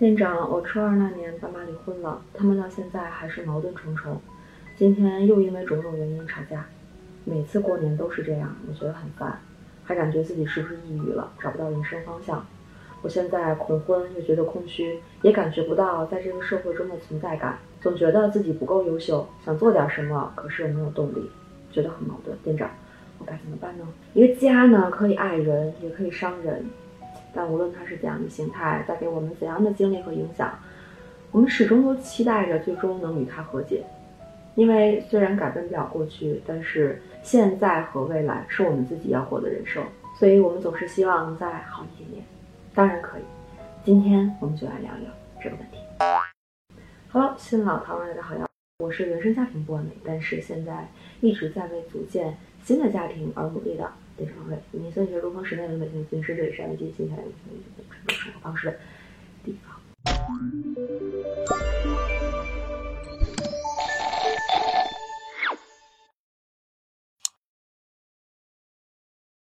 [0.00, 4.18] 店长，我初二那年爸妈离婚了，他们到现在还是矛盾重重。
[4.74, 6.64] 今天又因为种种原因吵架，
[7.26, 9.38] 每次过年都是这样，我觉得很烦，
[9.84, 12.42] 还感觉自己是不是抑郁了，找不到人生方向。
[13.02, 21.30] 我现在恐婚又觉得空虚，也感觉不到在这个社会中的存在感，总觉得自己不够优秀，想做点什么，可是又没有动力，
[21.70, 22.34] 觉得很矛盾。
[22.42, 22.70] 店长，
[23.18, 23.86] 我该怎么办呢？
[24.14, 26.64] 一个家呢，可以爱人，也可以伤人。
[27.34, 30.58] 但无论它是怎样的形态，带给我们怎样的经历和影响，
[31.30, 33.84] 我们始终都期待着最终能与它和解。
[34.56, 39.82] 因为虽然改变不了过去，但是现在和未来是我们自己要活的人生，
[40.18, 42.24] 所以我们总是希望再好一点点。
[42.74, 43.22] 当然可以，
[43.84, 45.10] 今天我们就来聊聊
[45.42, 45.78] 这个问题。
[47.12, 48.44] Hello，新老唐人的好友，
[48.84, 50.88] 我是原生家庭不完美，但是现在
[51.20, 53.90] 一直在为组建新的家庭而努力的。
[54.20, 57.30] 电商会，你算学如何实现完美性心是这里是安吉新下来的
[57.88, 58.76] 传统生活方式的
[59.42, 59.80] 地方。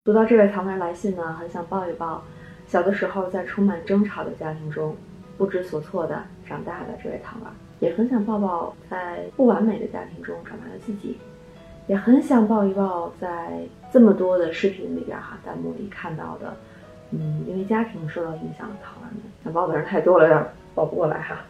[0.05, 2.23] 读到这位藏人来信呢，很想抱一抱
[2.67, 4.95] 小的时候在充满争吵的家庭中
[5.39, 7.51] 不知所措的长大的这位唐儿，
[7.81, 11.17] 也很想抱抱在不完美的家庭中长大的自己。
[11.89, 16.55] 也很想抱一抱，在这么多的视频里边哈，弹幕里看到的，
[17.11, 21.45] 嗯，因为家庭受到影响的讨论们，想抱的人太多了，有点抱不过来哈。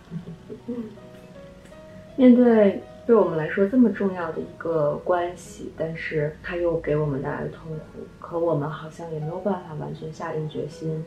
[2.14, 11.04] 面对对我们来说这么重要的一个关系，但是它又给我们带来的痛苦，可我们好像也没有办法完全下定决心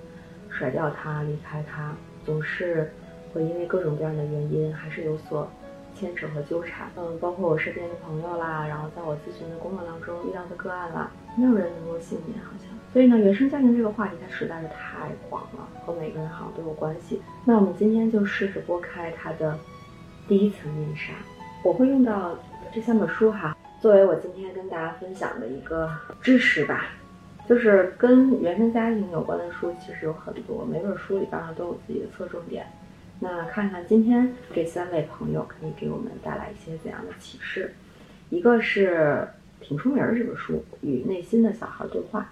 [0.50, 1.94] 甩掉它、离开它，
[2.26, 2.92] 总是
[3.34, 5.48] 会因为各种各样的原因，还是有所。
[6.02, 12.68] 牵扯和纠缠，嗯，包括我身边的朋友啦，然后在我咨询的工作当中遇到的个案啦，没有人能够幸免，好像。
[12.92, 17.22] 所以呢，原生家庭这个话题它实在是太广了，和每个人好像都有关系。
[17.46, 19.56] 那我们今天就试着拨开它的
[20.28, 21.14] 第一层面纱。
[21.64, 22.36] 我会用到
[22.74, 25.88] 这三本书哈，作为我今天跟大家分享的一个
[26.20, 26.88] 知识吧。
[27.48, 32.66] 就是跟原生家庭有关的书其实有很多，每本书里边都有自己的侧重点。
[33.24, 37.72] 那看看今天这三位朋友可以给我们带来一些怎样的启示？
[38.32, 39.28] 一个是
[39.60, 42.32] 挺出名儿这本书《与内心的小孩对话》，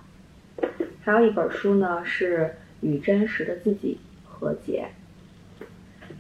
[1.04, 2.40] 还有一本书呢是
[2.82, 4.88] 《与真实的自己和解》，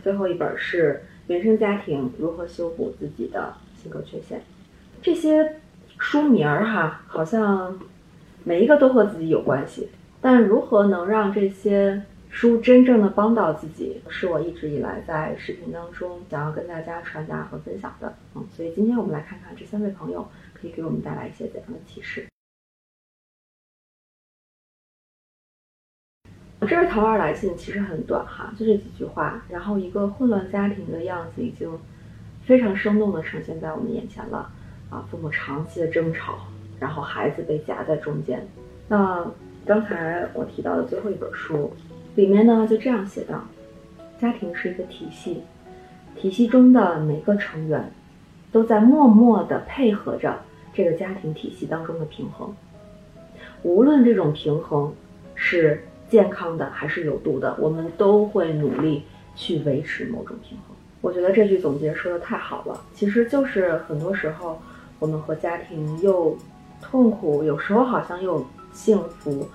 [0.04, 0.94] 最后一本是
[1.26, 4.38] 《原生家庭如何修补自己的性格缺陷》。
[5.02, 5.56] 这些
[5.98, 7.80] 书名儿哈，好像
[8.44, 9.90] 每一个都和自己有关系，
[10.22, 12.04] 但如何能让这些？
[12.32, 18.16] 书真正的帮到自己，是我一直以来在视频当中想要跟大家传达和分享的。
[18.36, 22.28] 嗯，所以今天我们来看看这三位朋友可以给我们带来一些怎样的启示。
[26.68, 31.78] 这位桃花来信其实很短哈，就这几句话，然后一个混乱家庭的样子已经
[32.46, 34.50] 非常生动的呈现在我们眼前了。
[34.90, 36.48] 啊，父母长期的争吵，
[36.80, 38.48] 然后孩子被夹在中间。
[38.88, 39.30] 那
[39.66, 41.74] 刚才我提到的最后一本书。
[42.20, 43.42] 里面呢就这样写道：
[44.20, 45.42] 家庭是一个体系，
[46.18, 47.94] 体系中的每个成员
[48.52, 50.38] 都在默默地配合着
[50.74, 52.54] 这个家庭体系当中的平衡。
[53.64, 54.94] 无论这种平衡
[55.34, 59.04] 是健康的还是有毒的，我们都会努力
[59.34, 60.76] 去维持某种平衡。
[61.00, 64.62] 我觉得这句总结说的太好了，其实就是很多时候
[65.00, 66.38] 我们和家庭又
[66.82, 69.48] 痛苦，有时候好像又幸福，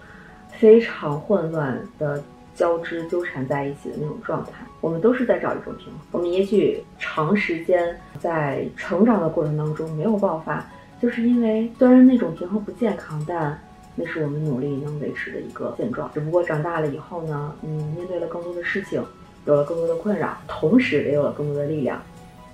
[0.48, 2.24] 非常混乱的。
[2.54, 5.94] 交织纠缠在一起的那种状态，我们都是在找一种平衡。
[6.12, 10.64] 我们也许长时间在成长的过程当中没有爆发，
[11.02, 13.58] 就是因为虽然那种平衡不健康，但
[13.96, 16.10] 那是我们努力能维持的一个现状。
[16.14, 19.04] 只不过长大了以后呢，嗯，面对了更多的事情，
[19.46, 22.00] 有了更多的困扰，同时也有了更多的力量，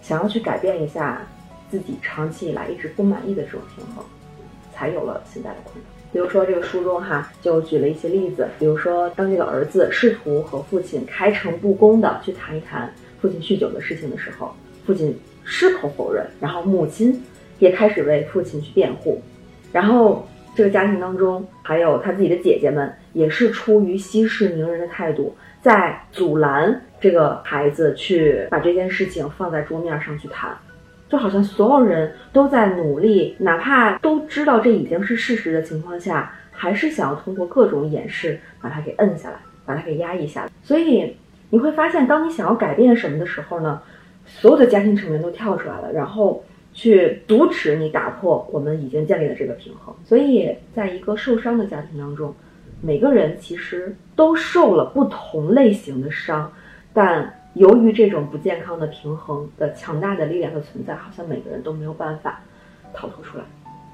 [0.00, 1.20] 想要去改变一下
[1.70, 4.04] 自己长期以来一直不满意的这种平衡，
[4.74, 5.99] 才有了现在的困扰。
[6.12, 14.54] 比如说这个书中哈就举了一些例子，比如说当这个儿子试图和父亲开诚布公的去谈一谈父亲酗酒的事情的时候，
[14.84, 17.22] 父亲矢口否认，然后母亲
[17.58, 19.22] 也开始为父亲去辩护，
[19.72, 20.26] 然后
[20.56, 30.56] 这个家庭当中还有他自己的姐姐们也是出于息事宁人的态度，在阻拦这个孩子去把这件事情放在桌面上去谈。
[31.10, 39.36] 就好像所有人都在努力，哪怕都知道这已经是事实的情况下，还是想要通过各种掩饰把它给摁下来，
[39.66, 40.50] 把它给压抑下来。
[40.62, 41.16] 所以
[41.50, 43.82] 你会发现，当你想要改变什么的时候呢，
[44.24, 49.92] 所有的家庭成员都跳出来了，然后去阻止你打破我们已经建立的这个平衡。
[50.04, 52.32] 所以，在一个受伤的家庭当中，
[52.80, 56.52] 每个人其实都受了不同类型的伤。
[56.92, 62.40] 但由于这种不健康的平衡的强大的力量的存在，好像每个人都没有办法
[62.94, 63.44] 逃脱出来。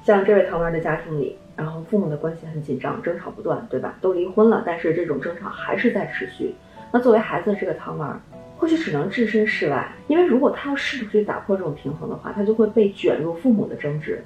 [0.04, 3.94] 像这位糖丸的家庭里，然后父母的关系很紧张，争吵不断，对吧？
[4.00, 6.54] 都离婚了，但是这种争吵还是在持续。
[6.92, 8.20] 那作为孩子的这个糖丸，
[8.56, 14.22] 或许只能置身事外，因为如果他要试图去打破这种平衡的话，他就会被卷入父母的争执。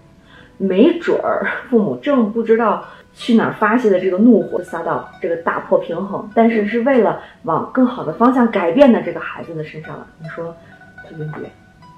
[0.58, 2.84] 没准儿父母正不知道
[3.20, 10.06] 去哪儿发泄的这个怒火撒到这个打破平衡，但是是为了往更好的方向改变的这个孩子的身上了。
[10.18, 10.56] 你说
[11.06, 11.50] 对不对？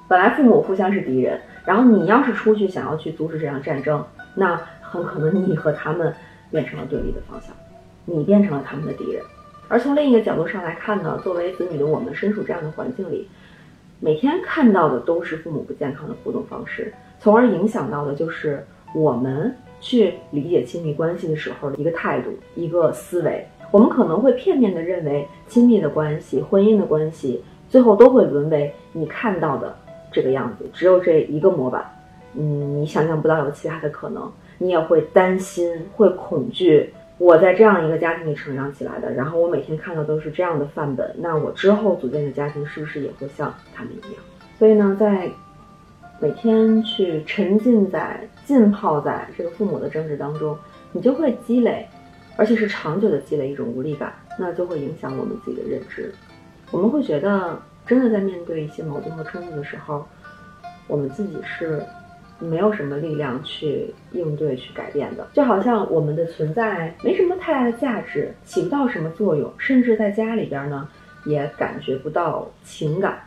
[0.09, 4.05] 本来父母互相是敌人，然后你要是出去想要去阻止这场战争，
[4.35, 6.13] 那很可能你和他们
[6.51, 7.55] 变成了对立的方向，
[8.05, 9.23] 你变成了他们的敌人。
[9.69, 13.29] 而从另一个角度上来看呢，作为子女的我们身处这样的环境里，
[14.01, 16.93] 每天看到的都是父母不健康的互动方式。
[17.21, 23.47] 从而影响到的就是我们去理解亲密关系的时候的一个态度、一个思维。
[23.71, 29.75] 我们可能会片面的认为，亲密的关系、婚姻的关系，最后都会沦为你看到的
[30.11, 31.85] 这个样子，只有这一个模板。
[32.35, 36.93] 嗯，你想象不到有其他的可能，你也会担心、会恐惧。
[37.19, 44.23] 我在这样一个家庭里成长起来的，然后我每天看到都是这样的范本，那我之后组建的家庭是不是也会像他们一样？
[44.59, 45.31] 所以呢，在
[46.23, 50.57] 每天去沉浸在、浸泡在这个父母的争执当中，
[50.93, 51.85] 你就会积累，
[52.37, 56.15] 而且是长久的积累一种无力感，那就会影响我们自己的认知。
[56.71, 60.07] 我们会觉得，真的在面对一些矛盾和冲突的时候，
[60.87, 61.85] 我们自己是
[62.39, 65.27] 没有什么力量去应对、去改变的。
[65.33, 70.89] 就好像我们的存在没什么太大的价值，起不到什么作用，甚至在家里边呢，
[71.25, 73.19] 也感觉不到情感。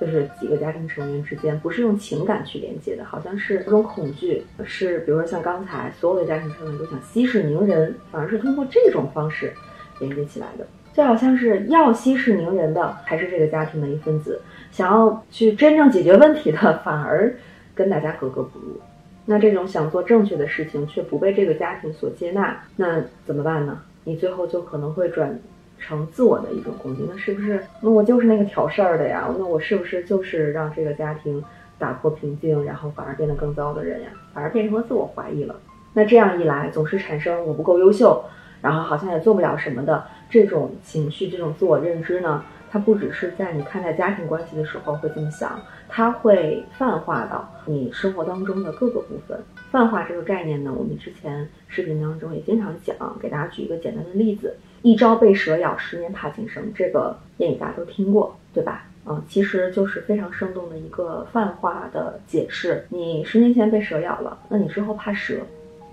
[0.00, 9.52] 就是几个家庭成员之间不是用情感去连接的，好像是这种恐惧，是比如说像刚才所有的家庭成员都想息事宁人，反而是通过这种方式
[9.98, 14.40] 连接起来的，就好像是要息事宁人的还是这个家庭的一份子，
[14.70, 17.34] 想要去真正解决问题的反而
[17.74, 18.80] 跟大家格格不入。
[19.26, 23.80] 那这种想做正确的事情却不被这个家庭所接纳，那怎么办呢？
[24.04, 25.38] 你最后就可能会转。
[25.78, 27.62] 成自我的一种攻击，那是不是？
[27.80, 29.28] 那我就是那个挑事儿的呀？
[29.38, 31.42] 那我是不是就是让这个家庭
[31.78, 34.08] 打破平静，然后反而变得更糟的人呀？
[34.34, 35.54] 反而变成了自我怀疑了。
[35.94, 38.22] 那这样一来，总是产生我不够优秀，
[38.60, 42.44] 然后好像也做不了什么的这种情绪，这种自我认知呢？
[42.70, 45.58] 它不只是在你看待家庭关系的时候会这么想，
[45.88, 49.38] 它会泛化到你生活当中的各个部分。
[49.70, 54.54] 泛化这个概念呢，我们之前视频当中也经常讲，给大家举一个简单的例子。
[54.82, 56.62] 一朝被蛇咬，十年怕井绳。
[56.74, 58.84] 这个谚语大家都听过，对吧？
[59.06, 62.84] 嗯，其实就是非常生动的一个泛化的解释。
[62.90, 65.36] 你十年前被蛇咬了，那你之后怕蛇，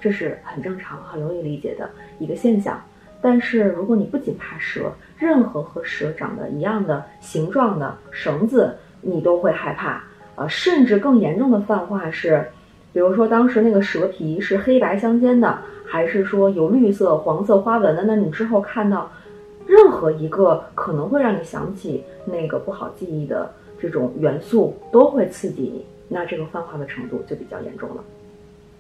[0.02, 1.90] 这是很正常、很容易理解的
[2.20, 2.82] 一个现象。
[3.22, 10.04] 但是如果你不仅怕蛇，任何和蛇长得一样的形状的绳子，你都会害怕。
[10.36, 12.46] 呃，甚至更严重的泛化是，
[12.96, 15.60] 比如说当时那个蛇皮是黑白相间的。
[15.88, 18.04] 还是说有绿色、黄色花纹的？
[18.04, 19.10] 那你之后看到
[19.68, 25.86] 任何一个可能会让你想起那个不好记忆的这种元素，都会刺激你。
[26.10, 28.04] 那这个泛化的程度就比较严重了。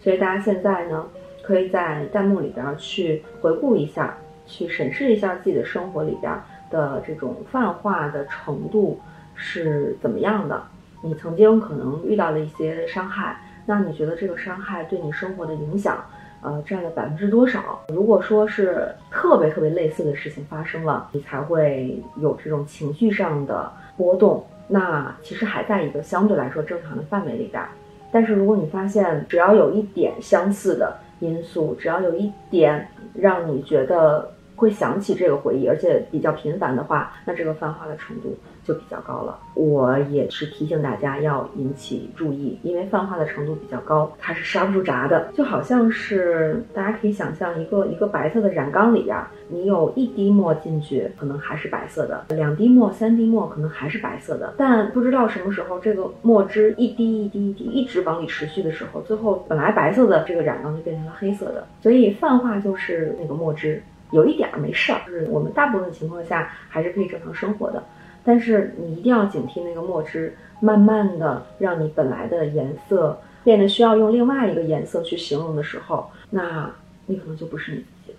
[0.02, 1.06] 所以大家现在呢，
[1.44, 6.34] 可以在弹幕里边去回顾一下，去审视一下自己的生活里边
[6.72, 9.00] 的这种泛化的程度
[9.36, 10.60] 是怎么样的。
[11.04, 15.98] 你曾经可能遇到的一些伤害，那你觉得这个伤害对你生活的影响？
[16.42, 17.80] 呃，占了百分之多少？
[17.88, 27.64] 如果说是特别特别类似的事情发生了，你才会有这种情绪上的波动，那其实还在一个相对来说正常的范围里边。
[28.12, 38.36] 但是如果你发现只要有一点相似的因素，只要有一点让你觉得会想起这个回忆，而且比较频繁的话，那这个泛化的程度。
[38.66, 49.16] 就比较高了，我也是提醒大家要引起注意，因为泛化的程度比较高，它是刹不住闸的，就好像是大家可以想象一个一个白色的染缸里边，
[49.50, 61.68] 你有一滴墨进去，可能还是白色的；两滴墨、三滴墨可能还是白色的，但不知道什么时候这个墨汁一滴一滴一滴一直往里持续的时候，最后本来白色的这个染缸就变成了黑色的。
[61.84, 63.80] 所以泛化就是那个墨汁，
[64.16, 67.84] 有一点儿没事儿，就是我们大部分情况下还是可以正常生活的。
[68.24, 76.74] 但是你一定要警惕那个墨汁，慢慢的让你本来的颜色变得需要用另外一个颜色去形容的时候，那
[77.06, 78.18] 你可能就不是你自己了。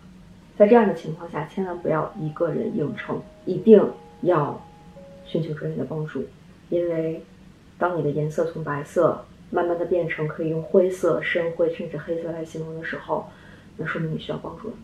[0.56, 3.82] 在这样的情况下，千万不要一个人硬撑，一定
[4.20, 4.62] 要
[5.24, 6.24] 寻求专业的帮助，
[6.68, 7.22] 因为
[7.78, 13.28] 当你的颜色从白色慢慢的变成可以用灰色、深灰甚至黑色来形容的时候，
[13.76, 14.74] 那说明你需要帮助了。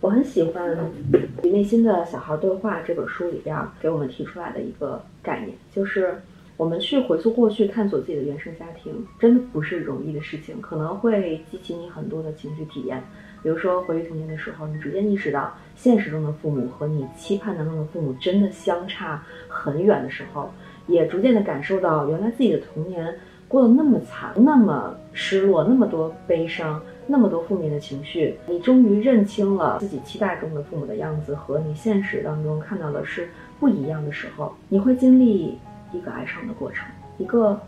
[0.00, 0.70] 我很喜欢
[1.42, 6.14] 《与内心的小孩对话》这本书里边给我们提出来的一个概念，就是
[6.56, 13.02] 我们去回溯过去，探索自己的原生家庭，真的不是容易的事情，可能会激起你很多的情绪体验。
[13.42, 20.52] 比如说回忆童年的时候，你逐渐意识到现实中的父母和你期盼当中的父母真的相差很远的时候，
[20.86, 23.12] 也逐渐的感受到原来自己的童年
[23.48, 28.38] 过得那么惨，那么失落，那么多悲伤，那么多负面的情绪。
[28.46, 33.28] 你终于认清了自己期待中的父母的样子和你现实当中看到的是
[33.60, 35.58] 不一样的时候，你会经历
[35.92, 36.86] 一个哀伤的过程，
[37.18, 37.60] 一个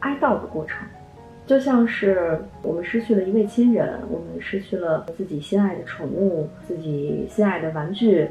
[0.00, 0.78] 哀悼的过程。
[1.46, 8.26] 就像是我们失去了一位亲人，我们失去了自己心爱的宠物、自己心爱的玩具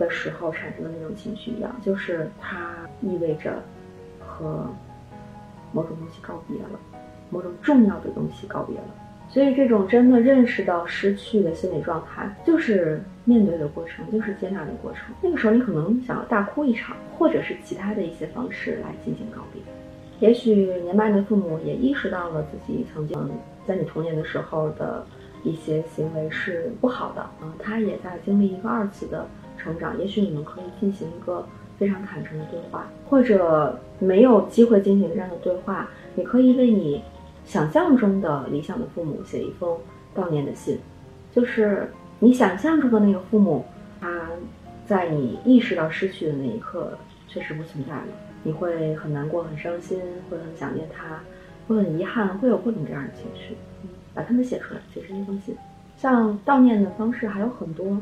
[0.00, 3.62] 的时候产生的那种情绪一样，就是它意味着
[4.18, 4.66] 和
[5.70, 6.80] 某种东西告别了，
[7.30, 8.84] 某种重要的东西告别了。
[9.36, 15.14] 所以，这种真的认识到失去的心理状态，就是面对的过程，就是接纳的过程。
[15.20, 19.60] 那个时候，你可能想要大哭一场，或者是其他的一些方式来进行告别。
[20.26, 23.30] 也许年迈的父母也意识到了自己曾经
[23.66, 25.04] 在你童年的时候的
[25.44, 29.26] 一些行为是不好的，嗯，他也在经历一个二次的
[29.58, 29.98] 成长。
[30.00, 31.46] 也许你们可以进行一个
[31.78, 37.02] 非常坦诚的对话，或者没有机会进行这样的对话，你可以为你
[37.46, 39.78] 想象中的理想的父母写一封
[40.14, 40.78] 悼念的信，
[41.32, 43.64] 就是你想象中的那个父母，
[44.00, 44.28] 他
[44.84, 46.98] 在你意识到失去的那一刻
[47.28, 48.08] 确实不存在了。
[48.42, 51.20] 你会很难过、很伤心，会很想念他，
[51.66, 53.56] 会很遗憾，会有各种各样的情绪。
[54.12, 55.54] 把它们写出来，写成一封信。
[55.96, 57.96] 像悼念的方式还有很多，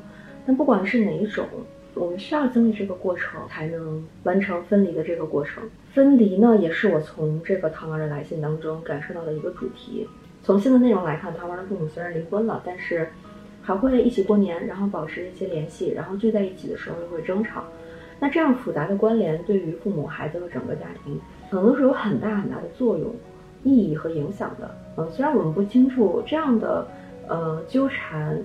[0.47, 1.47] 但不管是哪一种，
[1.95, 5.63] 我们需要经历这个过程，才能完成分离的这个过程。
[5.93, 10.09] 分离呢，也是我从这个唐娃的来信当中感受到的一个主题。
[10.43, 13.09] 从信的内容来看，唐娃的父母虽然离婚了，但是
[13.63, 17.63] 还会一起过年，然后保持一些联系，然后聚在一起的时候又会争吵。
[18.21, 21.19] 那这样复杂的关联，对于父母、孩子和整个家庭，
[21.51, 23.15] 可能都是有很大很大的作用、
[23.63, 24.71] 意义和影响的。
[24.97, 26.87] 嗯，虽然我们不清楚这样的
[27.29, 28.39] 呃纠缠，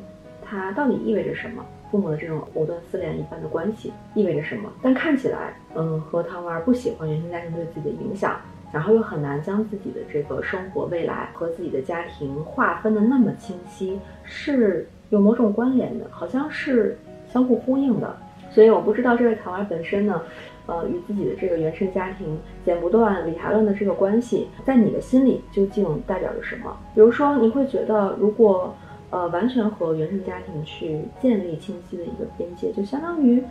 [0.44, 8.40] 它到底意味着什么，父母的这种藕断丝连一般的关系意味着什么，但看起来，嗯，和唐娃不喜欢原生家庭对自己的影响，
[8.72, 18.16] 然后又很难将自己的这个生活未来和自己的家庭划分的那么清晰，是有某种关联的，好像是相互呼应的。
[18.52, 20.22] 所以我不知道这位唐娃本身呢，
[20.66, 26.76] 呃，与自己的这个原生家庭剪不断理还乱的这个关系，在你的心里究竟代表着什么？
[26.96, 28.76] 比如说，你会觉得，如果
[29.10, 33.44] 呃完全和原生家庭去建立清晰的一个边界，就相当于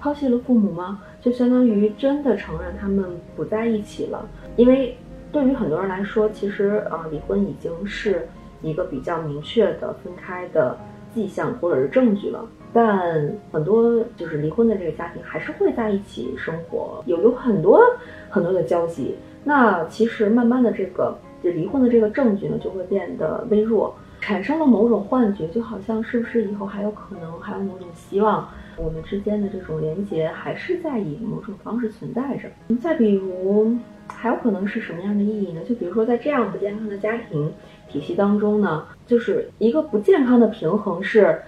[0.00, 1.02] 抛弃了父母吗？
[1.20, 4.28] 就相当于真的承认他们不在一起了？
[4.56, 4.96] 因为
[5.32, 8.28] 对于很多人来说，其实呃离婚已经是
[8.62, 10.76] 一个比较明确的分开的
[11.12, 12.46] 迹象或者是证据了。
[12.70, 17.80] 但很多就是离婚的这个家庭还是会在一起生活，有有很多
[18.28, 19.16] 很多的交集。
[19.42, 23.94] 那其实慢慢的这个就离婚的这个证据呢，就会变得微弱，
[24.28, 32.46] 产生了某种幻觉，就好像是不是以后还有可能，还有某种希望，我们之间的这种连接还是在以某种方式存在着。
[32.78, 33.74] 再比如，
[34.06, 35.62] 还有可能是什么样的意义呢？
[35.66, 37.50] 就比如说在这样不健康的家庭
[37.88, 41.40] 体系当中呢，就是一个不健康的平衡是。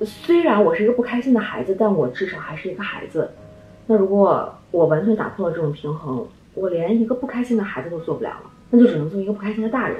[0.00, 3.30] 虽然我是一个不开心的孩子，但我至少还是一个孩子。
[3.86, 9.98] 那如果我完全打破了这种平衡，我连一个不开心的孩子都做不了了，那就只能做一个不开心的大人。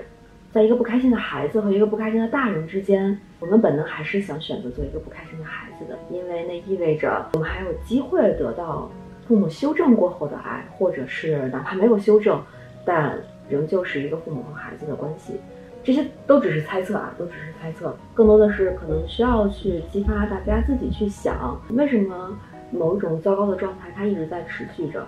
[0.52, 8.90] 在一个不开心的孩子和一个不开心的大人之间，我们本能还是想选择做一个不开心的孩子的，因为那意味着我们还有机会得到
[9.26, 12.38] 父母修正过后的爱，或者是哪怕没有修正，
[12.84, 13.18] 但
[13.48, 15.40] 仍旧是一个父母和孩子的关系。
[15.82, 22.38] 这些都只是猜测啊，都只是猜测，更多的是可能需要去激发大家自己去想，为什么
[22.70, 25.04] 某一种糟糕的状态它一直在持续着，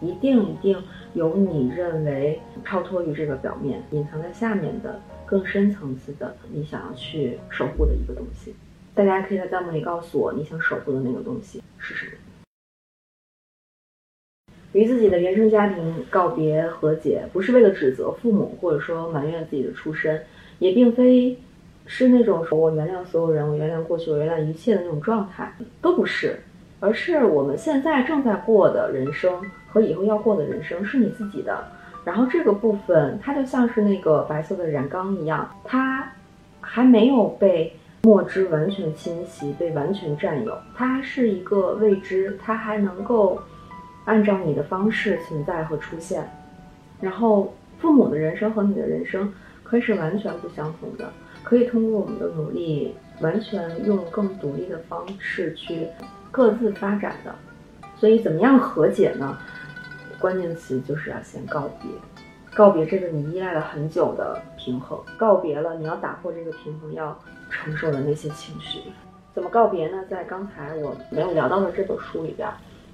[0.00, 0.82] 一定一定
[1.14, 8.54] 有你认为超脱于这个表面、隐藏在下面的更深层次的你想要去守护的一个东西。
[8.94, 12.12] 大家可以在弹幕里告诉我，你想守护的那个东西是什么。
[14.72, 20.22] 与自己的原生家庭告别和解，不是为了指责父母，或者说埋怨自己的出身，
[20.60, 21.36] 也并非
[21.86, 25.52] 是那种说我原谅所有人，我原谅过去，我原谅一切的那种状态，
[25.82, 26.38] 都不是，
[26.78, 31.64] 而是我们现在正在过的人生和以后要过的人生是你自己的。
[32.04, 36.12] 然后这个部分，它就像是那个白色的染缸一样，它
[36.60, 43.40] 还没有被墨汁完全侵袭，被完全占有，它是一个未知，它还能够。
[44.06, 46.28] 按照你的方式存在和出现，
[47.00, 51.12] 然后父母的人生和你的人生可以是完全不相同的，
[51.44, 55.86] 可以通过我们的努力完全用更独立的方式去
[56.30, 57.32] 各自发展的。
[57.98, 59.38] 所以，怎么样和解呢？
[60.20, 61.90] 关键词就是要先告别，
[62.54, 67.18] 告别这个你依赖了很久的平衡，告别了你要打破这个平衡要
[67.50, 68.80] 承受的那些情绪。
[69.32, 70.04] 怎么告别呢？
[70.10, 72.46] 在刚才我没有聊到的这本书里边，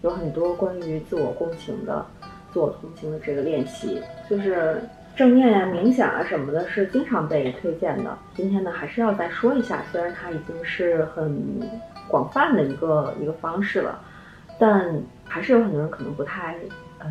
[0.02, 2.06] 有很多关于自我共情的、
[2.52, 4.80] 自我同情的这个练习，就是
[5.16, 8.16] 正念呀、冥想啊什么的，是经常被推荐的。
[8.36, 11.36] 今天呢，还是要再说一下，虽然它已经是很
[12.06, 13.98] 广泛的一个一个方式了，
[14.60, 16.56] 但还是有很多人可能不太。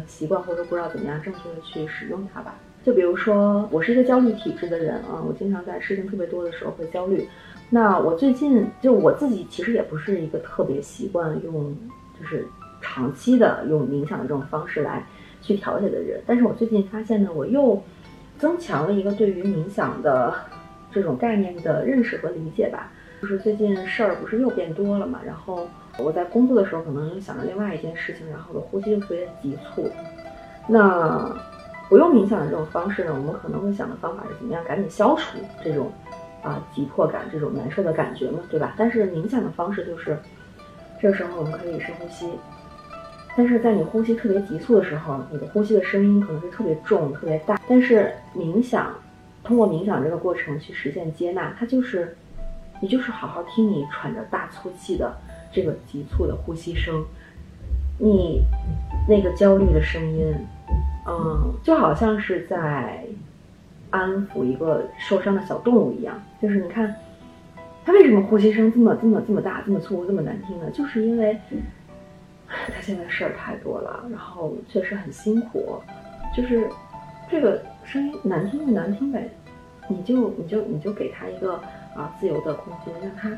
[0.07, 2.55] 习惯或者不知道怎么样正确的去使用它吧。
[2.83, 7.27] 就比如说，我是一个焦虑体质的人啊，我经常在事情特别多的时候会焦虑。
[7.69, 11.75] 那我最近就我自己其实也不是一个特别习惯用，
[12.19, 12.45] 就是
[12.81, 15.03] 长期的用冥想的这种方式来
[15.41, 16.21] 去调节的人。
[16.27, 17.81] 但是我最近发现呢，我又
[18.37, 20.33] 增强了一个对于冥想的
[20.91, 22.91] 这种概念的认识和理解吧。
[23.19, 25.67] 就是最近事儿不是又变多了嘛，然后。
[25.97, 29.89] 我在工作的时候，可能想着另外一件事情，然后我的呼吸就特别的急促。
[30.67, 31.33] 那
[31.87, 35.91] 不用冥想的这种方式呢，我们可能会想的方法是怎么样赶紧消除这种
[36.43, 38.73] 啊急迫感、这种难受的感觉嘛，对吧？
[38.77, 40.17] 但是冥想的方式就是，
[40.99, 42.29] 这个时候我们可以深呼吸。
[43.37, 47.59] 但是在你呼吸特别急促的时候，你的呼吸的声音可能是特别重、特别大。
[47.67, 48.93] 但是冥想，
[49.43, 52.17] 通过冥想这个过程去实现接纳，它就是，
[52.81, 55.15] 你就是好好听你喘着大粗气的。
[55.55, 57.05] 这个急促的呼吸声，
[57.97, 58.43] 你
[59.07, 60.35] 那个焦虑的声音，
[61.07, 63.05] 嗯，就好像是在
[63.89, 66.21] 安抚一个受伤的小动物一样。
[66.41, 66.93] 就是你看，
[67.85, 70.69] 它为什么呼吸声这么这么这么大、这么粗、这么难听呢？
[70.71, 71.39] 就是因为
[72.49, 75.81] 它现在事儿太多了，然后确实很辛苦。
[76.35, 76.69] 就是
[77.31, 79.29] 这个声音难听就难听呗，
[79.87, 81.53] 你就你就你就给他一个
[81.95, 83.31] 啊自由的空间，让他。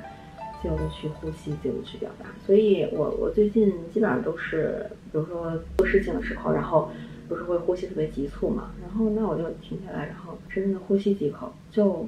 [0.61, 2.25] 自由的去呼吸，自由的去表达。
[2.45, 6.89] 所以，我我最近基本上都是，比如说做事情的时候，然后
[7.27, 12.07] 不是会呼吸特别急促嘛，然后那我就停下来，然后深深的呼吸几口，就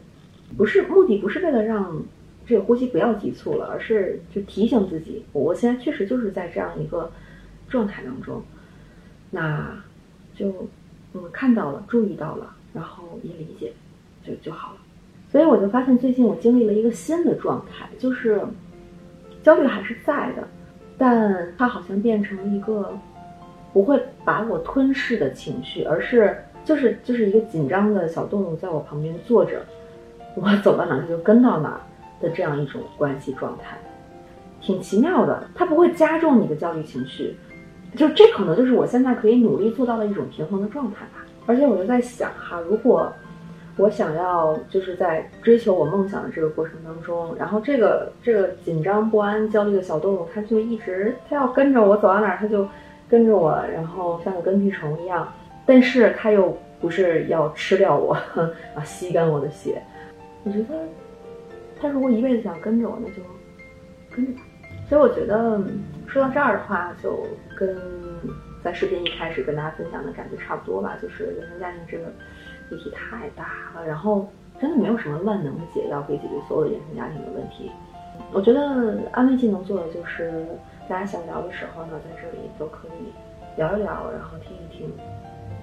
[0.58, 2.02] 不是目的，不是为了让
[2.46, 7.12] 这个呼吸不要急促了，而是就提醒自己，我现在确实就是在这样一个
[7.68, 8.42] 状态当中，
[9.30, 9.84] 那
[10.36, 10.68] 就
[11.14, 13.74] 嗯看到了，注意到了，然后也理解，
[14.26, 14.80] 就就好了。
[15.32, 18.42] 所以我就发现，最近我经历了一个新的状态，就是
[19.44, 20.44] 焦虑还是在的，
[20.98, 22.92] 但它好像变成了一个
[23.72, 29.62] 不会把我吞噬的情绪，而是就是就是一个紧张的小动物在我旁边坐着，
[30.34, 31.80] 我走到哪它就跟到哪
[32.20, 33.78] 的这样一种关系状态，
[34.60, 35.44] 挺奇妙的。
[35.54, 37.38] 它不会加重你的焦虑情绪，
[37.96, 41.24] 就这可能就是我现在可以努力做到的一种平衡的状态吧。
[41.46, 43.14] 而且我就在想哈，如果。
[43.80, 52.68] 我想要就是在追求我梦想的这个过程当中，然后这个这个紧张不安、焦虑的小动物，它就一直它要跟着我走到哪儿，它就
[53.10, 55.32] 跟着我，然后像个跟屁虫一样。
[55.66, 58.14] 但是它又不是要吃掉我
[58.76, 59.82] 啊，吸干我的血。
[60.44, 60.66] 我觉得
[61.80, 63.24] 它如果一辈子想跟着我，那就
[64.14, 64.44] 跟着它。
[64.90, 65.64] 所以我觉得
[66.06, 67.78] 说到这儿的话，就跟
[68.62, 72.12] 在视频一开始跟大家分享的感觉差不多吧，就是原生家庭这个。
[72.70, 74.28] 议题太大了，然后
[74.60, 77.72] 真的没有什么万能的解药可以解决所有的原生家庭的问题。
[78.32, 80.46] 我觉得安慰剂能做的就是，
[80.88, 83.12] 大家想聊的时候呢，在这里都可以
[83.58, 84.92] 聊一聊，然后听一听。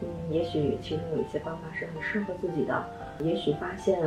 [0.02, 2.84] 嗯，也许其中有一些方法是很适合自己的，
[3.20, 3.98] 也许发现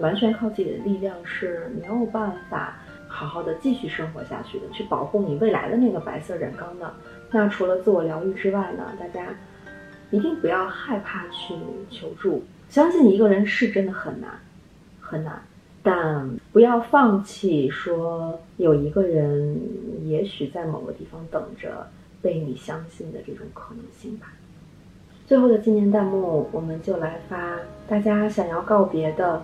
[0.00, 2.76] 完全靠自己的力量是没有办法
[3.08, 6.92] 好好的继续生活下去的，去保护你未来的那个白色染缸的。
[7.30, 9.26] 那除了自我疗愈之外呢，大家。
[10.14, 11.54] 一定不要害怕去
[11.90, 14.30] 求助，相信一个人是真的很难，
[15.00, 15.42] 很难，
[15.82, 17.68] 但不要放弃。
[17.68, 19.60] 说有一个人
[20.04, 21.84] 也许在某个地方等着
[22.22, 24.32] 被你相信的这种可能性吧。
[25.26, 29.42] 最后的纪念弹幕，我们就来发大家想要告别的，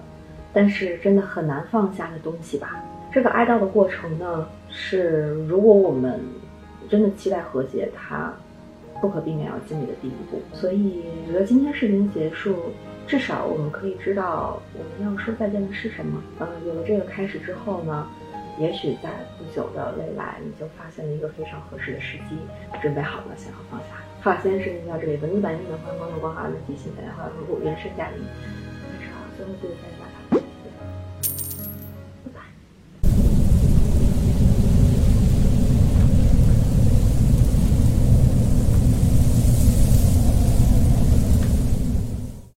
[0.52, 2.80] 但是真的很难放下的东西吧。
[3.12, 6.20] 这个哀悼的过程呢，是如果我们
[6.88, 8.32] 真的期待和解，它。
[9.00, 12.72] 不可避免要经历的第一步，所以我觉得今天视频结束，
[13.06, 16.22] 至少我们可以知道我们要说再见的是什么。
[16.38, 18.06] 嗯，有了这个开始之后呢，
[18.58, 19.08] 也许在
[19.38, 22.36] 不久的未来，你就发现了一个非常合适的时机，
[22.82, 23.86] 准备好了想要放下。
[24.20, 28.20] 好，今天视频到这里，本期版音的欢迎关注光华的即兴大家好，回顾原生家庭。
[28.20, 29.99] 晚上好，最后记得再，